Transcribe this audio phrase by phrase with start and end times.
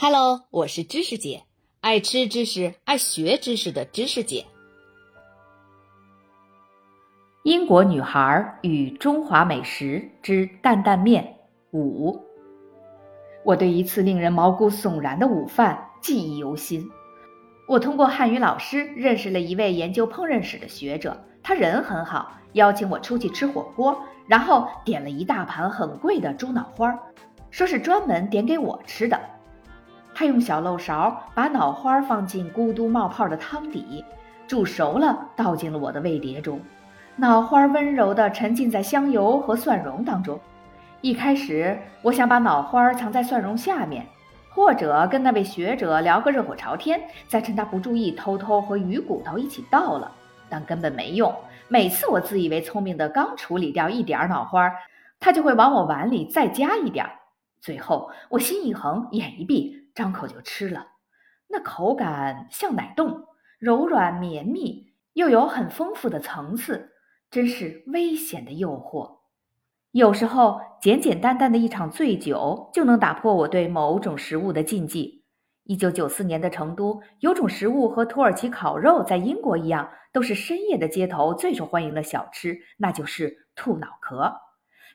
[0.00, 1.42] Hello，我是知识姐，
[1.80, 4.46] 爱吃知识、爱学知识的知识姐。
[7.42, 11.34] 英国女孩与中华美食之担担面
[11.72, 12.16] 五，
[13.44, 16.88] 我对一次令人毛骨悚然的午饭记忆犹新。
[17.66, 26.96] 我通过汉语老师认识了一位研究烹饪史的学者，他人很好，邀请我出去吃火锅，然后点了一大盘很贵的猪脑花，
[27.50, 29.20] 说是专门点给我吃的。
[30.18, 34.04] 他用小漏勺把脑花放进咕嘟冒泡的汤底，
[34.48, 36.60] 煮熟了倒进了我的味碟中，
[37.14, 40.36] 脑花温柔地沉浸在香油和蒜蓉当中。
[41.02, 44.04] 一开始我想把脑花藏在蒜蓉下面。
[44.50, 50.10] 或者跟那位学者聊个热火朝天，再趁他不注意偷偷和鱼骨头一起倒了，
[50.48, 51.32] 但根本没用。
[51.68, 54.68] 每次我自以为聪明的刚处理掉一点脑花，
[55.20, 57.06] 他就会往我碗里再加一点。
[57.60, 60.86] 最后我心一横，眼一闭，张口就吃了。
[61.48, 63.24] 那口感像奶冻，
[63.58, 66.92] 柔软绵密，又有很丰富的层次，
[67.32, 69.18] 真是危险的诱惑。
[69.90, 75.24] 有时候，简简单单的一场醉酒就能打破我对某种食物的禁忌。
[75.64, 84.32] 一九九四年的成都，有种食物和土耳其烤肉在英国一样，都是深夜的街头最受欢迎的小吃，那就是兔脑壳。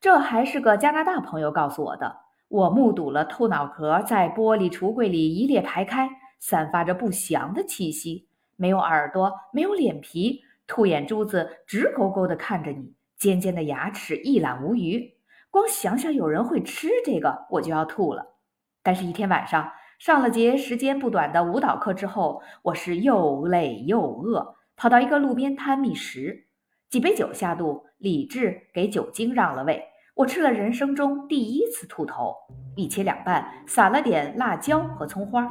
[0.00, 2.16] 这还是个加拿大朋友告诉我的。
[2.48, 6.08] 我目睹了兔脑壳在玻璃橱柜里一列排开，
[6.40, 12.94] 散发着不祥的气息，没有耳朵，没有脸皮，兔眼珠子直勾勾地看着你。
[13.18, 15.12] 尖尖的牙齿一览无余，
[15.50, 18.36] 光想想有人会吃这个，我就要吐了。
[18.82, 26.46] 但是，一天晚上上了节时间不短的舞蹈课之后，我是又累又饿，跑到一个路边摊觅食。
[26.88, 29.82] 几杯酒下肚，理智给酒精让了位。
[30.18, 32.34] 我吃了人生中第一次兔头，
[32.74, 35.48] 一切两半，撒了点辣椒和葱花。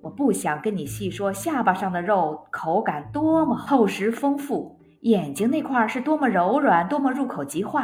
[0.00, 4.76] 我不想跟你细说下巴上的肉口感多么厚实丰富。
[5.02, 7.82] 眼睛那块是多么柔软，多么入口即化；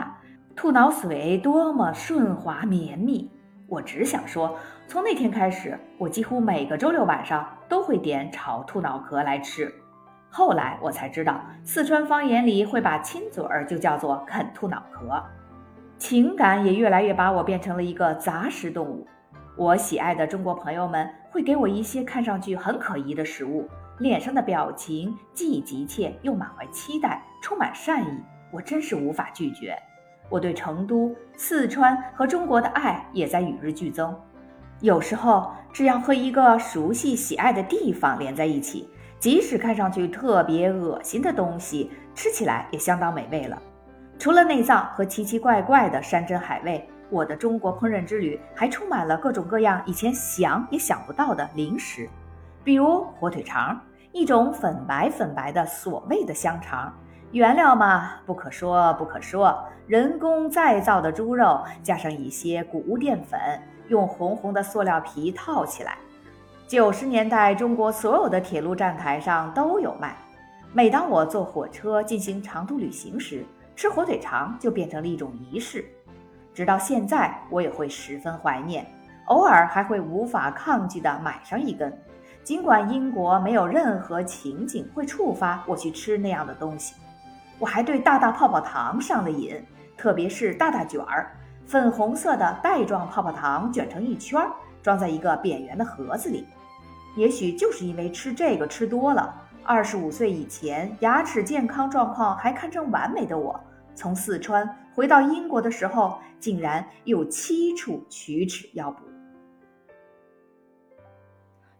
[0.57, 3.31] 兔脑髓多么顺滑绵密。
[3.69, 4.57] 我只想说，
[4.89, 9.73] 从那天开始，我几乎每个周六晚上都会点炒兔脑壳来吃。
[10.29, 15.23] 后来我才知道，四川方言里会把亲嘴儿就叫做啃兔脑壳。
[16.05, 19.07] 情感也越来越把我变成了一个杂食动物。
[19.57, 23.67] 我喜爱的中国朋友们会给我一些看上去很可疑的食物。
[24.01, 28.21] 脸上的表情既急切又满怀期待，充满善意，
[28.53, 29.75] 我真是无法拒绝。
[30.29, 34.15] 我对成都、四川和中国的爱也在与日俱增。
[34.81, 43.59] 有时候，只要和一个熟悉、喜爱的地方连在一起，即使看上去特别恶心的东西，吃起来也相当美味了。
[44.19, 52.09] 除了内脏和奇奇怪怪的山珍海味，我的中国烹饪之旅还充满了各种各样以前想也想不到的零食。
[52.63, 53.79] 比如火腿肠，
[54.13, 56.91] 一种粉白粉白的所谓的香肠，
[57.33, 63.39] 原料嘛不可说不可说，人工再造的猪肉加上一些谷物淀粉，
[63.89, 65.99] 用红红的塑料皮套起来。
[66.67, 70.17] 九十年代中国所有的铁路站台上都有卖。
[70.73, 73.45] 每当我坐火车进行长途旅行时，
[73.77, 75.85] 吃火腿肠就变成了一种仪式。
[76.53, 78.87] 直到现在，我也会十分怀念，
[79.27, 81.93] 偶尔还会无法抗拒地买上一根。
[82.45, 86.95] 尽管英国没有任何情景会触发我去吃那样的东西，
[87.59, 89.61] 我还对大大泡泡糖上了瘾，
[89.97, 91.33] 特别是大大卷儿，
[91.67, 94.41] 粉红色的袋状泡泡糖卷成一圈，
[94.83, 96.47] 装在一个扁圆的盒子里。
[97.17, 99.35] 也许就是因为吃这个吃多了，
[99.67, 103.59] 二十五岁以前牙齿健康状况还堪称完美的我，
[103.95, 109.03] 从四川回到英国的时候，竟然有七处龋齿要补。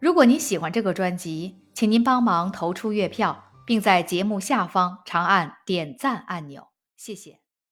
[0.01, 7.44] 如果您喜欢这个专辑，请您帮忙投出月票，并在节目下方长按点赞按钮，谢谢。